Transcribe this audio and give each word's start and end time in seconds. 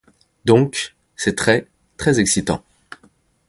Donc, 0.45 0.95
c'est 1.15 1.35
très, 1.35 1.67
très 1.95 2.19
excitant. 2.19 2.65